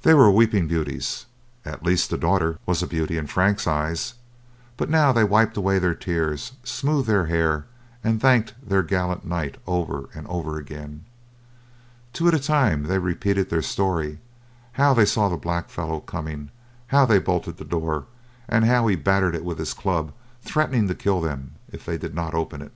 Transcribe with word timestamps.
They 0.00 0.14
were 0.14 0.30
weeping 0.30 0.66
beauties 0.66 1.26
at 1.62 1.84
least 1.84 2.08
the 2.08 2.16
daughter 2.16 2.58
was 2.64 2.82
a 2.82 2.86
beauty 2.86 3.18
in 3.18 3.26
Frank's 3.26 3.66
eyes 3.66 4.14
but 4.78 4.88
now 4.88 5.12
they 5.12 5.24
wiped 5.24 5.58
away 5.58 5.78
their 5.78 5.94
tears, 5.94 6.52
smoothed 6.64 7.06
their 7.06 7.26
hair, 7.26 7.66
and 8.02 8.18
thanked 8.18 8.54
their 8.66 8.82
gallant 8.82 9.26
knight 9.26 9.58
over 9.66 10.08
and 10.14 10.26
over 10.26 10.56
again. 10.56 11.04
Two 12.14 12.28
at 12.28 12.32
a 12.32 12.38
time 12.38 12.84
they 12.84 12.98
repeated 12.98 13.50
their 13.50 13.60
story, 13.60 14.20
how 14.80 14.94
they 14.94 15.04
saw 15.04 15.28
the 15.28 15.36
blackfellow 15.36 16.00
coming, 16.00 16.48
how 16.86 17.04
they 17.04 17.18
bolted 17.18 17.58
the 17.58 17.64
door, 17.66 18.06
and 18.48 18.64
how 18.64 18.86
he 18.86 18.96
battered 18.96 19.34
it 19.34 19.44
with 19.44 19.58
his 19.58 19.74
club, 19.74 20.14
threatening 20.40 20.88
to 20.88 20.94
kill 20.94 21.20
them 21.20 21.56
if 21.70 21.84
they 21.84 21.98
did 21.98 22.14
not 22.14 22.32
open 22.32 22.62
it. 22.62 22.72